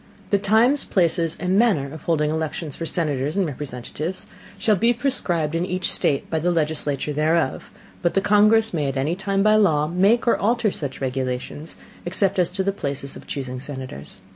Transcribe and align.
The 0.31 0.39
Times, 0.39 0.83
Places 0.83 1.37
and 1.39 1.59
Manner 1.59 1.93
of 1.93 2.05
holding 2.05 2.31
Elections 2.31 2.75
for 2.75 2.87
Senators 2.87 3.37
and 3.37 3.45
Representatives, 3.45 4.25
shall 4.57 4.75
be 4.75 4.93
prescribed 4.95 5.53
in 5.53 5.63
each 5.63 5.91
State 5.91 6.27
by 6.27 6.39
the 6.39 6.49
Legislature 6.49 7.13
thereof; 7.13 7.71
but 8.01 8.15
the 8.15 8.19
Congress 8.19 8.73
may 8.73 8.87
at 8.87 8.97
any 8.97 9.15
time 9.15 9.43
by 9.43 9.57
Law 9.57 9.85
make 9.85 10.27
or 10.27 10.35
alter 10.35 10.71
such 10.71 11.01
Regulations, 11.01 11.75
except 12.03 12.39
as 12.39 12.49
to 12.49 12.63
the 12.63 12.71
Places 12.71 13.15
of 13.15 13.27
chusing 13.27 13.59
Senators. 13.59 14.21